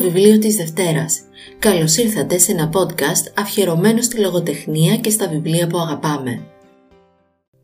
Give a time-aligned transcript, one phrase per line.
[0.00, 1.20] το βιβλίο της Δευτέρας.
[1.58, 6.42] Καλώς ήρθατε σε ένα podcast αφιερωμένο στη λογοτεχνία και στα βιβλία που αγαπάμε.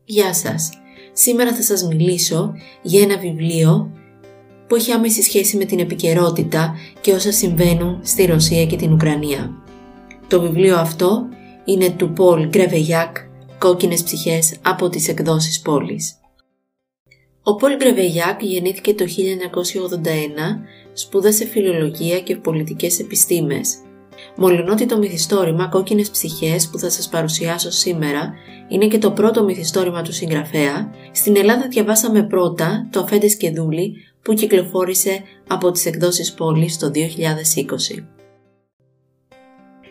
[0.05, 0.69] Γεια σας!
[1.13, 3.91] Σήμερα θα σας μιλήσω για ένα βιβλίο
[4.67, 9.51] που έχει άμεση σχέση με την επικαιρότητα και όσα συμβαίνουν στη Ρωσία και την Ουκρανία.
[10.27, 11.27] Το βιβλίο αυτό
[11.65, 13.17] είναι του Πολ Γκρεβεγιάκ
[13.57, 16.15] «Κόκκινες ψυχές» από τις εκδόσεις πόλης.
[17.49, 19.07] Ο Πολ Γκρεβεγιάκ γεννήθηκε το 1981,
[20.93, 23.77] σπούδασε φιλολογία και πολιτικές επιστήμες.
[24.35, 28.33] Μολονότι το μυθιστόρημα «Κόκκινες ψυχές» που θα σας παρουσιάσω σήμερα
[28.67, 33.93] είναι και το πρώτο μυθιστόρημα του συγγραφέα, στην Ελλάδα διαβάσαμε πρώτα το «Αφέντες και Δούλη»
[34.21, 38.16] που κυκλοφόρησε από τις εκδόσεις πόλης το 2020.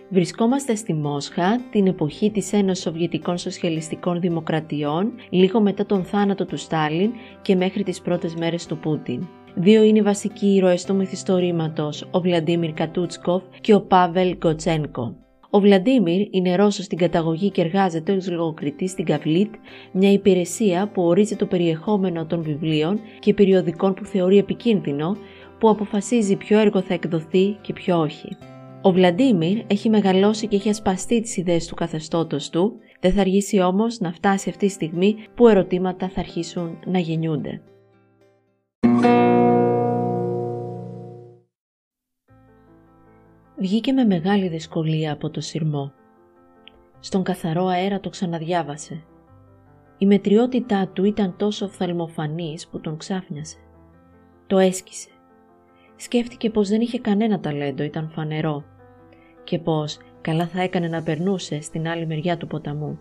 [0.09, 6.57] Βρισκόμαστε στη Μόσχα την εποχή της Ένωσης Σοβιετικών Σοσιαλιστικών Δημοκρατιών, λίγο μετά τον θάνατο του
[6.57, 7.11] Στάλιν
[7.43, 9.27] και μέχρι τις πρώτες μέρες του Πούτιν.
[9.55, 15.17] Δύο είναι οι βασικοί ήρωες του μυθιστορήματος, ο Βλαντίμιρ Κατούτσκοφ και ο Πάβελ Γκοτσένκο.
[15.51, 19.55] Ο Βλαντίμιρ είναι Ρώσος στην καταγωγή και εργάζεται ως λογοκριτής στην Καβλίτ,
[19.93, 25.17] μια υπηρεσία που ορίζει το περιεχόμενο των βιβλίων και περιοδικών που θεωρεί επικίνδυνο,
[25.59, 28.29] που αποφασίζει ποιο έργο θα εκδοθεί και ποιο όχι.
[28.87, 33.61] Ο Βλαντίμιρ έχει μεγαλώσει και έχει ασπαστεί τις ιδέες του καθεστώτος του, δεν θα αργήσει
[33.61, 37.63] όμως να φτάσει αυτή τη στιγμή που ερωτήματα θα αρχίσουν να γεννιούνται.
[43.57, 45.93] Βγήκε με μεγάλη δυσκολία από το σειρμό.
[47.01, 49.05] Στον καθαρό αέρα το ξαναδιάβασε.
[49.99, 53.59] Η μετριότητά του ήταν τόσο φθαλμοφανής που τον ξάφνιασε.
[54.47, 55.09] Το έσκησε.
[55.97, 58.65] Σκέφτηκε πως δεν είχε κανένα ταλέντο, ήταν φανερό
[59.47, 62.99] και πως καλά θα έκανε να περνούσε στην άλλη μεριά του ποταμού.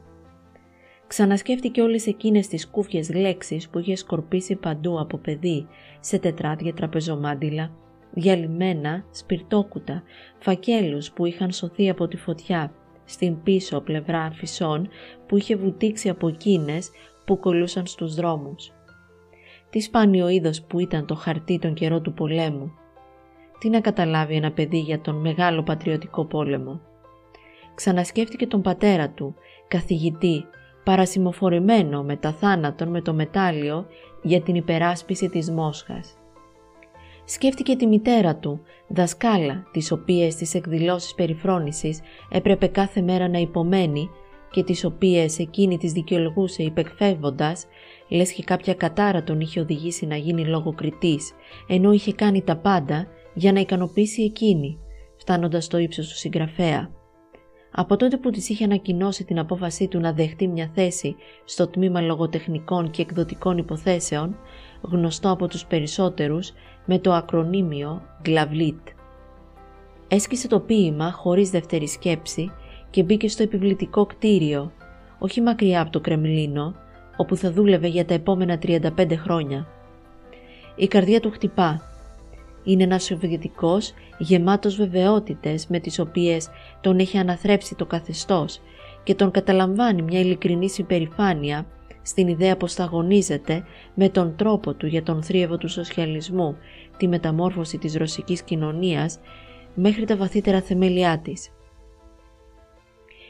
[1.08, 5.68] Ξανασκέφτηκε όλες εκείνες τις κούφιες λέξεις που είχε σκορπίσει παντού από παιδί
[6.00, 7.72] σε τετράδια τραπεζομάντιλα,
[8.14, 10.04] διαλυμένα, σπιρτόκουτα,
[10.40, 12.74] φακέλους που είχαν σωθεί από τη φωτιά,
[13.06, 14.90] στην πίσω πλευρά φυσών
[15.28, 16.90] που είχε βουτήξει από εκείνες
[17.26, 18.72] που κολούσαν στους δρόμους.
[19.70, 22.72] Τι σπάνιο είδος που ήταν το χαρτί τον καιρό του πολέμου,
[23.60, 26.82] τι να καταλάβει ένα παιδί για τον μεγάλο πατριωτικό πόλεμο;
[27.76, 29.36] Ξανασκέφτηκε τον πατέρα του,
[29.68, 30.46] καθηγητή,
[30.84, 33.86] παρασημοφορημένο με τα θάνατον με το μετάλλιο
[34.22, 36.18] για την υπεράσπιση της Μόσχας.
[37.26, 44.10] Σκέφτηκε τη μητέρα του, δασκάλα, τις οποίες στις εκδηλώσεις περιφρόνησης έπρεπε κάθε μέρα να υπομένει
[44.52, 47.66] και τις οποίες εκείνη τις δικαιολογούσε υπεκφεύγοντας,
[48.10, 51.32] λες και κάποια κατάρα τον είχε οδηγήσει να γίνει λογοκριτής,
[51.68, 54.80] ενώ είχε κάνει τα πάντα για να ικανοποιήσει εκείνη,
[55.18, 56.90] φτάνοντας στο ύψος του συγγραφέα.
[57.78, 62.02] Από τότε που της είχε ανακοινώσει την απόφασή του να δεχτεί μια θέση στο τμήμα
[62.02, 64.38] λογοτεχνικών και εκδοτικών υποθέσεων,
[64.82, 66.54] γνωστό από τους περισσότερους
[66.86, 68.88] με το ακρονίμιο Γκλαβλίτ.
[70.08, 72.52] Έσκησε το ποίημα χωρίς δεύτερη σκέψη
[72.90, 74.72] και μπήκε στο επιβλητικό κτίριο,
[75.20, 76.76] όχι μακριά από το Κρεμλίνο,
[77.18, 79.68] όπου θα δούλευε για τα επόμενα 35 χρόνια.
[80.76, 81.82] Η καρδιά του χτυπά
[82.66, 86.50] είναι ένας Σοβιετικός γεμάτος βεβαιότητες με τις οποίες
[86.82, 88.62] τον έχει αναθρέψει το καθεστώς
[89.04, 91.66] και τον καταλαμβάνει μια ειλικρινή υπερηφάνεια
[92.02, 96.58] στην ιδέα πως θα αγωνίζεται με τον τρόπο του για τον θρίεβο του σοσιαλισμού,
[96.98, 99.20] τη μεταμόρφωση της ρωσικής κοινωνίας
[99.74, 101.50] μέχρι τα βαθύτερα θεμέλια της.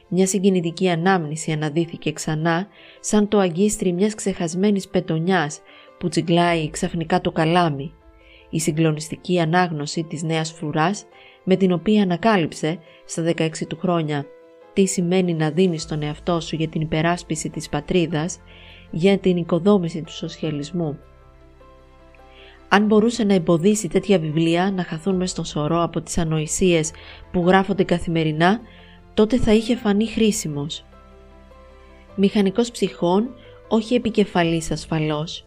[0.07, 2.67] Μια συγκινητική ανάμνηση αναδύθηκε ξανά
[2.99, 5.61] σαν το αγκίστρι μιας ξεχασμένης πετονιάς
[5.99, 7.93] που τσιγκλάει ξαφνικά το καλάμι
[8.49, 11.05] η συγκλονιστική ανάγνωση της νέας φρουράς
[11.43, 14.25] με την οποία ανακάλυψε στα 16 του χρόνια
[14.73, 18.39] τι σημαίνει να δίνεις τον εαυτό σου για την υπεράσπιση της πατρίδας,
[18.91, 20.99] για την οικοδόμηση του σοσιαλισμού.
[22.67, 26.91] Αν μπορούσε να εμποδίσει τέτοια βιβλία να χαθούν μες στον σωρό από τις ανοησίες
[27.31, 28.59] που γράφονται καθημερινά,
[29.13, 30.85] τότε θα είχε φανεί χρήσιμος.
[32.15, 33.29] Μηχανικός ψυχών,
[33.67, 35.45] όχι επικεφαλής ασφαλώς,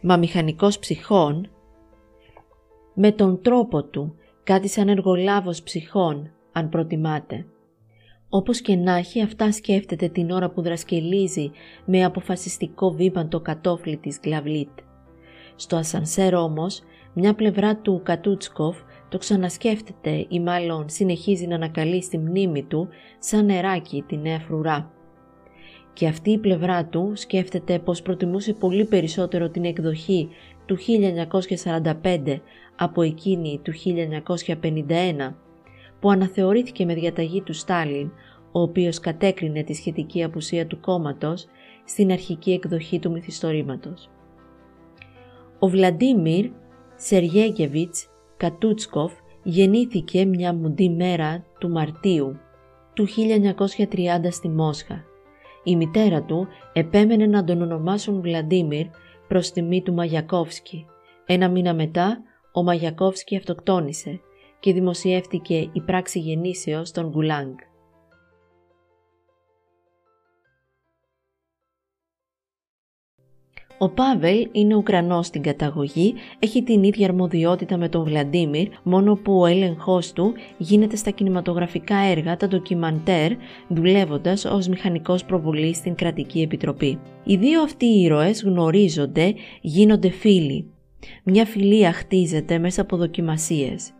[0.00, 1.50] μα μηχανικός ψυχών
[2.98, 7.46] με τον τρόπο του, κάτι σαν εργολάβος ψυχών, αν προτιμάτε.
[8.28, 11.50] Όπως και να έχει αυτά σκέφτεται την ώρα που δρασκελίζει
[11.84, 14.78] με αποφασιστικό βήμα το κατόφλι της Γκλαβλίτ.
[15.56, 16.82] Στο ασανσέρ όμως,
[17.14, 18.76] μια πλευρά του Κατούτσκοφ
[19.08, 22.88] το ξανασκέφτεται ή μάλλον συνεχίζει να ανακαλεί στη μνήμη του
[23.18, 24.95] σαν νεράκι τη νέα φρουρά.
[25.96, 30.28] Και αυτή η πλευρά του σκέφτεται πως προτιμούσε πολύ περισσότερο την εκδοχή
[30.66, 30.76] του
[32.02, 32.40] 1945
[32.76, 33.72] από εκείνη του
[34.88, 35.34] 1951
[36.00, 38.10] που αναθεωρήθηκε με διαταγή του Στάλιν
[38.52, 41.46] ο οποίος κατέκρινε τη σχετική απουσία του κόμματος
[41.84, 44.10] στην αρχική εκδοχή του μυθιστορήματος.
[45.58, 46.50] Ο Βλαντίμιρ
[46.96, 52.38] Σεργέγεβιτς Κατούτσκοφ γεννήθηκε μια μουντή μέρα του Μαρτίου
[52.94, 55.04] του 1930 στη Μόσχα.
[55.68, 58.86] Η μητέρα του επέμενε να τον ονομάσουν Βλαντίμιρ
[59.28, 60.86] προς τιμή του Μαγιακόφσκι.
[61.26, 62.22] Ένα μήνα μετά
[62.52, 64.20] ο Μαγιακόφσκι αυτοκτόνησε
[64.60, 67.54] και δημοσιεύτηκε η πράξη γεννήσεως των Γκουλάγκ.
[73.78, 79.38] Ο Πάβελ είναι Ουκρανός στην καταγωγή, έχει την ίδια αρμοδιότητα με τον Βλαντίμιρ, μόνο που
[79.40, 83.32] ο έλεγχός του γίνεται στα κινηματογραφικά έργα, τα ντοκιμαντέρ,
[83.68, 86.98] δουλεύοντας ως μηχανικός προβολής στην Κρατική Επιτροπή.
[87.24, 90.70] Οι δύο αυτοί ήρωες γνωρίζονται, γίνονται φίλοι.
[91.24, 93.90] Μια φιλία χτίζεται μέσα από δοκιμασίες.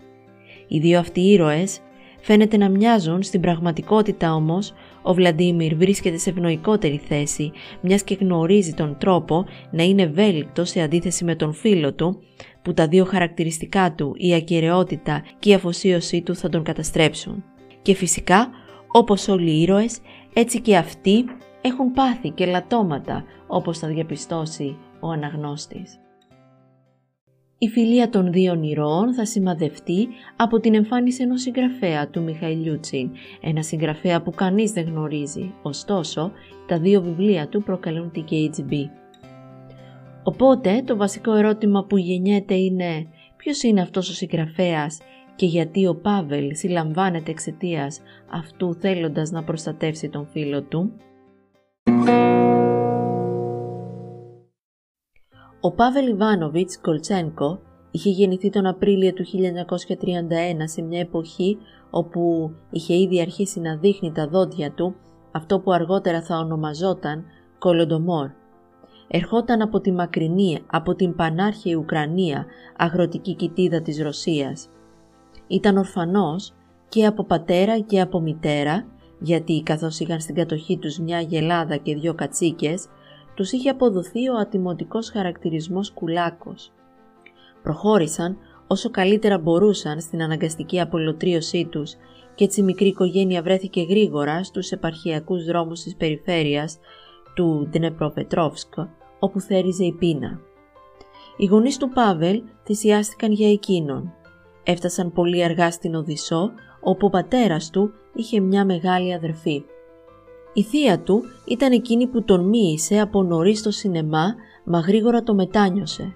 [0.69, 1.81] Οι δύο αυτοί ήρωες
[2.20, 4.73] φαίνεται να μοιάζουν, στην πραγματικότητα όμως
[5.06, 7.50] ο Βλαντίμιρ βρίσκεται σε ευνοϊκότερη θέση,
[7.80, 12.22] μιας και γνωρίζει τον τρόπο να είναι ευέλικτο σε αντίθεση με τον φίλο του,
[12.62, 17.44] που τα δύο χαρακτηριστικά του, η ακαιρεότητα και η αφοσίωσή του θα τον καταστρέψουν.
[17.82, 18.50] Και φυσικά,
[18.92, 19.98] όπως όλοι οι ήρωες,
[20.32, 21.24] έτσι και αυτοί
[21.60, 26.00] έχουν πάθει και λατώματα, όπως θα διαπιστώσει ο αναγνώστης.
[27.58, 33.10] Η φιλία των δύο ηρώων θα σημαδευτεί από την εμφάνιση ενός συγγραφέα του Μιχαηλιούτσιν,
[33.40, 36.32] ένα συγγραφέα που κανείς δεν γνωρίζει, ωστόσο
[36.66, 38.72] τα δύο βιβλία του προκαλούν την KGB.
[40.22, 43.06] Οπότε το βασικό ερώτημα που γεννιέται είναι
[43.36, 44.98] ποιος είναι αυτός ο συγγραφέας
[45.36, 48.00] και γιατί ο Πάβελ συλλαμβάνεται εξαιτίας
[48.30, 50.92] αυτού θέλοντας να προστατεύσει τον φίλο του;
[55.66, 57.60] Ο Πάβελ Ιβάνοβιτς Κολτσένκο
[57.90, 59.28] είχε γεννηθεί τον Απρίλιο του 1931
[60.64, 61.58] σε μια εποχή
[61.90, 64.94] όπου είχε ήδη αρχίσει να δείχνει τα δόντια του
[65.32, 67.24] αυτό που αργότερα θα ονομαζόταν
[67.58, 68.30] Κολοντομόρ.
[69.08, 72.46] Ερχόταν από τη μακρινή, από την πανάρχια Ουκρανία,
[72.76, 74.68] αγροτική κοιτίδα της Ρωσίας.
[75.46, 76.52] Ήταν ορφανός
[76.88, 78.86] και από πατέρα και από μητέρα,
[79.20, 82.86] γιατί καθώς είχαν στην κατοχή τους μια γελάδα και δυο κατσίκες,
[83.36, 86.72] τους είχε αποδοθεί ο ατιμωτικός χαρακτηρισμός κουλάκος.
[87.62, 88.36] Προχώρησαν
[88.66, 91.94] όσο καλύτερα μπορούσαν στην αναγκαστική απολωτρίωσή τους
[92.34, 96.78] και έτσι η μικρή οικογένεια βρέθηκε γρήγορα στους επαρχιακούς δρόμους της περιφέρειας
[97.34, 98.74] του Ντνεπροπετρόφσκ,
[99.18, 100.40] όπου θέριζε η πείνα.
[101.36, 104.12] Οι γονείς του Πάβελ θυσιάστηκαν για εκείνον.
[104.64, 106.50] Έφτασαν πολύ αργά στην Οδυσσό,
[106.80, 109.64] όπου ο πατέρας του είχε μια μεγάλη αδερφή.
[110.56, 115.34] Η θεία του ήταν εκείνη που τον μοίησε από νωρίς στο σινεμά, μα γρήγορα το
[115.34, 116.14] μετάνιωσε.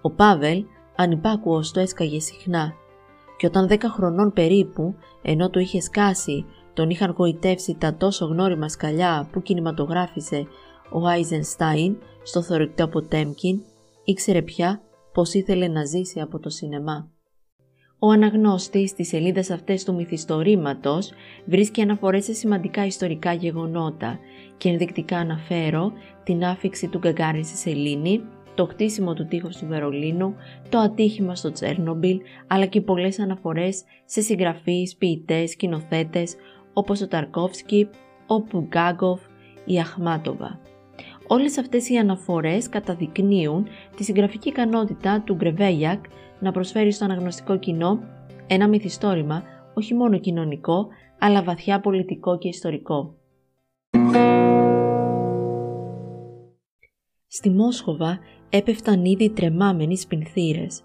[0.00, 0.64] Ο Πάβελ
[0.96, 2.72] ανυπάκουος το έσκαγε συχνά
[3.36, 6.44] και όταν δέκα χρονών περίπου, ενώ το είχε σκάσει,
[6.74, 10.46] τον είχαν γοητεύσει τα τόσο γνώριμα σκαλιά που κινηματογράφησε
[10.90, 13.62] ο Άιζενστάιν στο θωρηκτό Τέμκιν,
[14.04, 14.80] ήξερε πια
[15.12, 17.15] πως ήθελε να ζήσει από το σινεμά.
[17.98, 21.12] Ο αναγνώστης στις σελίδες αυτές του μυθιστορήματος
[21.44, 24.18] βρίσκει αναφορές σε σημαντικά ιστορικά γεγονότα
[24.56, 25.92] και ενδεικτικά αναφέρω
[26.24, 28.22] την άφηξη του Γκαγκάριν στη Σελήνη,
[28.54, 30.34] το χτίσιμο του τείχους του Βερολίνου,
[30.68, 36.36] το ατύχημα στο Τσέρνομπιλ, αλλά και πολλές αναφορές σε συγγραφείς, ποιητές, σκηνοθέτες
[36.72, 37.88] όπως ο Ταρκόφσκι,
[38.26, 39.20] ο Πουγκάγκοφ,
[39.64, 40.60] η Αχμάτοβα.
[41.26, 46.04] Όλες αυτές οι αναφορές καταδεικνύουν τη συγγραφική ικανότητα του Γκρεβέγιακ
[46.40, 48.00] να προσφέρει στο αναγνωστικό κοινό
[48.46, 49.42] ένα μυθιστόρημα
[49.74, 50.86] όχι μόνο κοινωνικό,
[51.18, 53.14] αλλά βαθιά πολιτικό και ιστορικό.
[57.26, 60.82] Στη Μόσχοβα έπεφταν ήδη τρεμάμενοι σπινθήρες.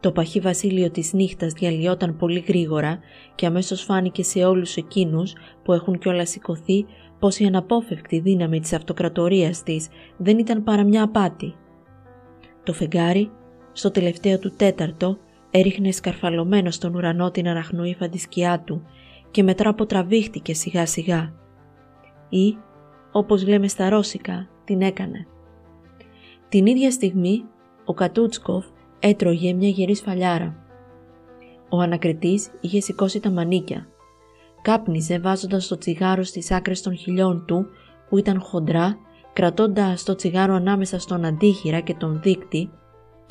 [0.00, 2.98] Το παχύ βασίλειο της νύχτας διαλυόταν πολύ γρήγορα
[3.34, 5.32] και αμέσως φάνηκε σε όλους εκείνους
[5.64, 6.84] που έχουν κιόλας σηκωθεί
[7.18, 11.54] πως η αναπόφευκτη δύναμη της αυτοκρατορίας της δεν ήταν παρά μια απάτη.
[12.62, 13.30] Το φεγγάρι,
[13.72, 15.18] στο τελευταίο του τέταρτο,
[15.50, 18.82] έριχνε σκαρφαλωμένο στον ουρανό την αραχνοήφαντη σκιά του
[19.30, 21.32] και μετά αποτραβήχτηκε σιγά σιγά.
[22.28, 22.56] Ή,
[23.12, 25.26] όπως λέμε στα ρώσικα, την έκανε.
[26.48, 27.44] Την ίδια στιγμή
[27.84, 28.66] ο Κατούτσκοφ
[28.98, 30.56] έτρωγε μια γερή σφαλιάρα.
[31.68, 33.86] Ο ανακριτής είχε σηκώσει τα μανίκια.
[34.62, 37.66] Κάπνιζε βάζοντας το τσιγάρο στις άκρες των χιλιών του
[38.08, 38.96] που ήταν χοντρά,
[39.32, 42.70] κρατώντας το τσιγάρο ανάμεσα στον αντίχειρα και τον δίκτυ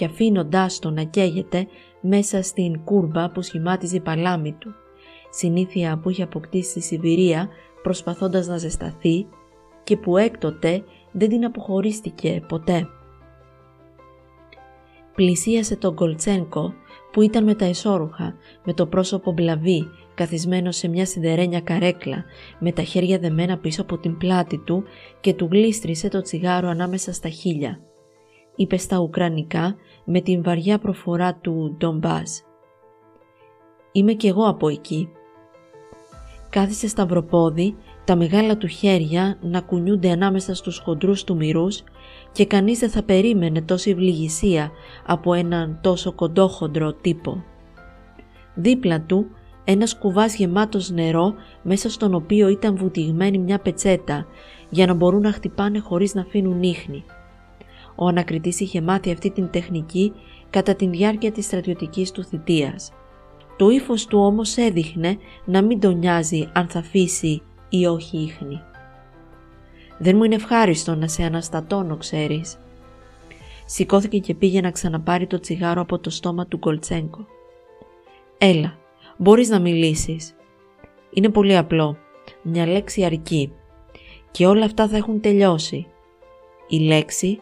[0.01, 1.67] και αφήνοντάς το να καίγεται
[2.01, 4.73] μέσα στην κούρμπα που σχημάτιζε η παλάμη του,
[5.29, 7.49] συνήθεια που είχε αποκτήσει στη Σιβηρία
[7.83, 9.27] προσπαθώντας να ζεσταθεί
[9.83, 12.87] και που έκτοτε δεν την αποχωρίστηκε ποτέ
[15.15, 16.73] πλησίασε τον Κολτσένκο
[17.11, 22.23] που ήταν με τα εσώρουχα, με το πρόσωπο μπλαβί, καθισμένο σε μια σιδερένια καρέκλα,
[22.59, 24.83] με τα χέρια δεμένα πίσω από την πλάτη του
[25.21, 27.79] και του γλίστρισε το τσιγάρο ανάμεσα στα χείλια.
[28.55, 32.29] Είπε στα ουκρανικά με την βαριά προφορά του Ντομπάζ.
[33.91, 35.09] Είμαι κι εγώ από εκεί.
[36.49, 41.83] Κάθισε σταυροπόδι, τα μεγάλα του χέρια να κουνιούνται ανάμεσα στους χοντρούς του μυρούς
[42.31, 44.71] και κανείς δεν θα περίμενε τόση ευληγησία
[45.05, 47.43] από έναν τόσο κοντόχοντρο τύπο.
[48.55, 49.25] Δίπλα του
[49.63, 54.25] ένας κουβάς γεμάτος νερό μέσα στον οποίο ήταν βουτυγμένη μια πετσέτα
[54.69, 57.03] για να μπορούν να χτυπάνε χωρίς να αφήνουν ίχνη.
[57.95, 60.13] Ο ανακριτής είχε μάθει αυτή την τεχνική
[60.49, 62.91] κατά τη διάρκεια της στρατιωτικής του θητείας.
[63.57, 68.61] Το ύφος του όμως έδειχνε να μην τον νοιάζει αν θα αφήσει ή όχι ίχνη.
[69.97, 72.57] «Δεν μου είναι ευχάριστο να σε αναστατώνω, ξέρεις».
[73.65, 77.25] Σηκώθηκε και πήγε να ξαναπάρει το τσιγάρο από το στόμα του Γκολτσέγκο.
[78.37, 78.77] «Έλα,
[79.17, 80.35] μπορείς να μιλήσεις.
[81.13, 81.97] Είναι πολύ απλό.
[82.41, 83.51] Μια λέξη αρκεί.
[84.31, 85.87] Και όλα αυτά θα έχουν τελειώσει.
[86.67, 87.39] Η λέξη,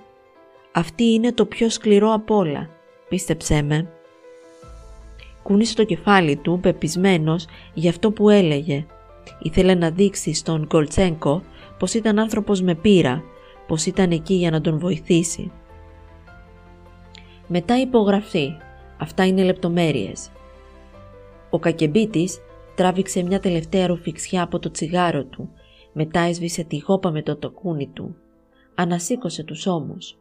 [0.79, 2.69] αυτή είναι το πιο σκληρό απ' όλα.
[3.09, 3.87] Πίστεψέ με.
[5.43, 8.85] Κούνησε το κεφάλι του, πεπισμένος για αυτό που έλεγε.
[9.41, 11.43] Ήθελε να δείξει στον Γκολτσέγκο
[11.79, 13.23] πως ήταν άνθρωπος με πείρα,
[13.67, 15.51] πως ήταν εκεί για να τον βοηθήσει.
[17.47, 18.53] Μετά υπογραφή.
[18.97, 20.31] Αυτά είναι λεπτομέρειες.
[21.49, 22.39] Ο κακεμπίτης
[22.75, 25.49] τράβηξε μια τελευταία ρουφιξιά από το τσιγάρο του,
[25.93, 28.15] μετά έσβησε τη γόπα με το τοκούνι του.
[28.75, 30.17] Ανασήκωσε τους ώμους.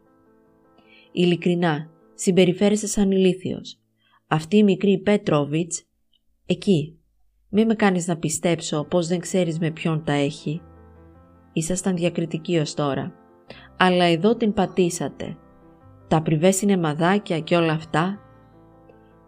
[1.19, 3.79] Ειλικρινά, συμπεριφέρεσαι σαν ηλίθιος.
[4.27, 5.83] Αυτή η μικρή Πέτροβιτς,
[6.45, 6.99] εκεί.
[7.49, 10.61] Μη με κάνεις να πιστέψω πως δεν ξέρεις με ποιον τα έχει.
[11.53, 13.13] Ήσασταν διακριτικοί ως τώρα.
[13.77, 15.37] Αλλά εδώ την πατήσατε.
[16.07, 18.19] Τα πριβές μαδάκια και όλα αυτά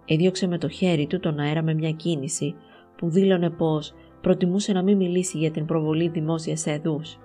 [0.05, 2.55] Έδιωξε με το χέρι του τον αέρα με μια κίνηση
[2.97, 7.19] που δήλωνε πως προτιμούσε να μην μιλήσει για την προβολή δημόσιας εδούς.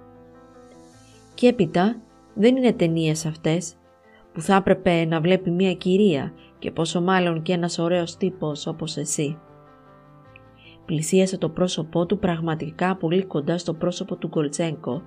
[1.34, 2.00] Και έπειτα
[2.34, 3.76] δεν είναι ταινίες αυτές
[4.36, 8.96] που θα έπρεπε να βλέπει μια κυρία και πόσο μάλλον και ένας ωραίος τύπος όπως
[8.96, 9.38] εσύ.
[10.86, 15.02] Πλησίασε το πρόσωπό του πραγματικά πολύ κοντά στο πρόσωπο του Γκολτσέγκο,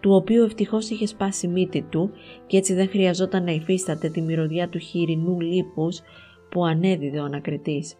[0.00, 2.10] του οποίου ευτυχώς είχε σπάσει μύτη του
[2.46, 6.00] και έτσι δεν χρειαζόταν να υφίσταται τη μυρωδιά του χοιρινού λίπους
[6.50, 7.94] που ανέδιδε ο ανακριτής.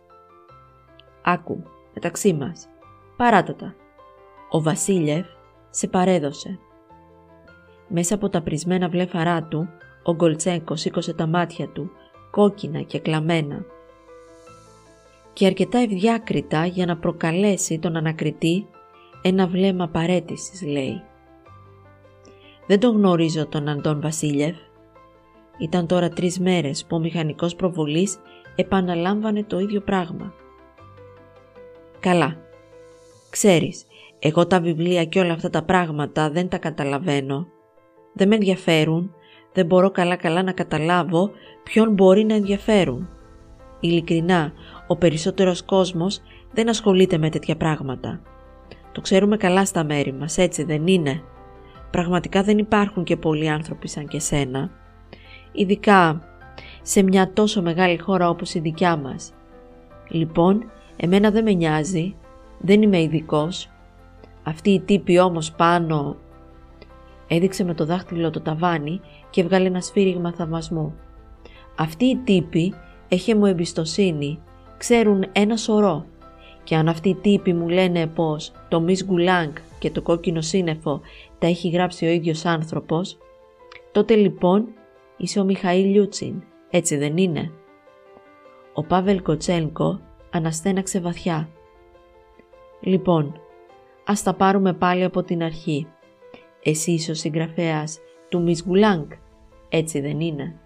[1.23, 1.63] «Άκου,
[1.95, 2.69] μεταξύ μας,
[3.17, 3.75] παράτατα.
[4.51, 5.27] Ο Βασίλευ
[5.71, 6.59] σε παρέδωσε».
[7.89, 9.69] Μέσα από τα πρισμένα βλέφαρά του,
[10.03, 11.91] ο Γκολτσέγκος σήκωσε τα μάτια του,
[12.31, 13.65] κόκκινα και κλαμμένα.
[15.33, 18.67] Και αρκετά ευδιάκριτα για να προκαλέσει τον ανακριτή
[19.23, 21.03] ένα βλέμμα παρέτησης, λέει.
[22.67, 24.57] «Δεν τον γνωρίζω τον Αντών Βασίλευ.
[25.59, 28.19] Ήταν τώρα τρεις μέρες που ο μηχανικός προβολής
[28.57, 30.35] επαναλάμβανε το ίδιο πράγμα.
[32.01, 32.37] Καλά.
[33.31, 33.87] Ξέρεις,
[34.19, 37.47] εγώ τα βιβλία και όλα αυτά τα πράγματα δεν τα καταλαβαίνω.
[38.13, 39.15] Δεν με ενδιαφέρουν,
[39.53, 41.31] δεν μπορώ καλά-καλά να καταλάβω
[41.63, 43.09] ποιον μπορεί να ενδιαφέρουν.
[43.81, 44.53] Ειλικρινά,
[44.87, 46.21] ο περισσότερος κόσμος
[46.53, 48.21] δεν ασχολείται με τέτοια πράγματα.
[48.93, 51.23] Το ξέρουμε καλά στα μέρη μας, έτσι δεν είναι;
[51.91, 54.71] Πραγματικά δεν υπάρχουν και πολλοί άνθρωποι σαν και σένα.
[55.53, 56.23] Ειδικά
[56.83, 59.33] σε μια τόσο μεγάλη χώρα όπως η δικιά μας.
[60.09, 62.15] Λοιπόν, εμένα δεν με νοιάζει,
[62.59, 63.71] δεν είμαι ειδικός.
[64.43, 66.17] Αυτή η τύπη όμως πάνω
[67.35, 70.95] έδειξε με το δάχτυλο το ταβάνι και έβγαλε ένα σφύριγμα θαυμασμού.
[71.79, 72.75] Αυτή η τύπη
[73.09, 74.39] έχει μου εμπιστοσύνη,
[74.79, 76.07] ξέρουν ένα σωρό
[76.65, 81.01] και αν αυτοί οι τύποι μου λένε πως το Miss Γκουλάνγκ και το κόκκινο σύννεφο
[81.39, 83.19] τα έχει γράψει ο ίδιος άνθρωπος,
[83.93, 84.69] τότε λοιπόν
[85.17, 87.51] είσαι ο Μιχαήλ Λιούτσιν έτσι δεν είναι;
[88.73, 91.49] Ο Πάβελ Κοτσέλκο αναστέναξε βαθιά.
[92.81, 93.41] Λοιπόν,
[94.07, 95.87] ας τα πάρουμε πάλι από την αρχή.
[96.63, 99.07] Εσύ είσαι ο συγγραφέας του Μις Γουλάνγκ,
[99.69, 100.57] έτσι δεν είναι.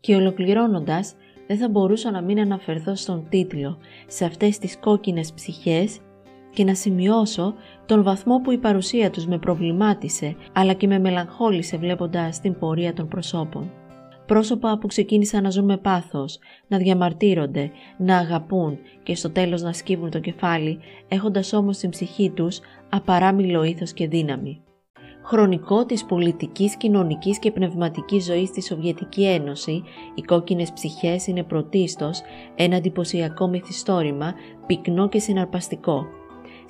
[0.00, 1.14] Και ολοκληρώνοντας,
[1.46, 6.00] δεν θα μπορούσα να μην αναφερθώ στον τίτλο, σε αυτές τις κόκκινες ψυχές
[6.50, 7.54] και να σημειώσω
[7.86, 12.92] τον βαθμό που η παρουσία τους με προβλημάτισε αλλά και με μελαγχόλησε βλέποντας την πορεία
[12.92, 13.70] των προσώπων.
[14.28, 19.72] Πρόσωπα που ξεκίνησαν να ζουν με πάθος, να διαμαρτύρονται, να αγαπούν και στο τέλος να
[19.72, 24.60] σκύβουν το κεφάλι, έχοντας όμως στην ψυχή τους απαράμιλο ήθος και δύναμη.
[25.22, 29.82] Χρονικό της πολιτικής, κοινωνικής και πνευματικής ζωής στη Σοβιετική Ένωση,
[30.14, 32.20] οι κόκκινες ψυχές είναι πρωτίστως
[32.54, 34.34] ένα εντυπωσιακό μυθιστόρημα,
[34.66, 36.06] πυκνό και συναρπαστικό,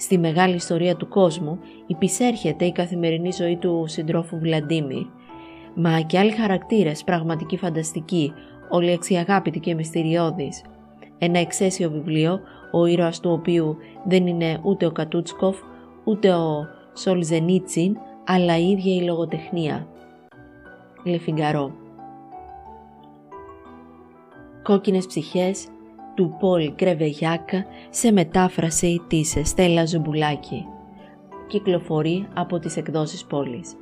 [0.01, 5.07] Στη μεγάλη ιστορία του κόσμου υπησέρχεται η καθημερινή ζωή του συντρόφου Βλαντίμιρ,
[5.75, 8.33] μα και άλλοι χαρακτήρες πραγματική φανταστική,
[8.71, 10.63] όλοι αξιαγάπητοι και μυστηριώδεις.
[11.19, 12.41] Ένα εξαίσιο βιβλίο,
[12.73, 15.57] ο ήρωας του οποίου δεν είναι ούτε ο Κατούτσκοφ,
[16.05, 17.97] ούτε ο Σολζενίτσιν,
[18.27, 19.87] αλλά η ίδια η λογοτεχνία.
[21.05, 21.73] Le Figaro
[24.69, 25.69] κόκκινες ψυχές
[26.15, 30.67] του Πολ Γκρεβεγιάκ σε μετάφραση της Στέλλα Ζουμπουλάκη.
[31.47, 33.77] Κυκλοφορεί από τις εκδόσεις Πόλις.